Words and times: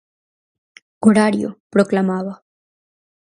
Horario, 1.05 1.49
proclamaba. 1.73 2.33